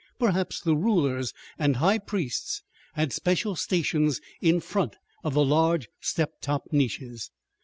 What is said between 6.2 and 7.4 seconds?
topped niches.